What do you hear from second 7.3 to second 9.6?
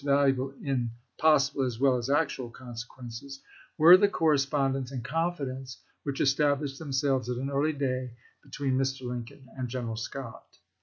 an early day between Mr. Lincoln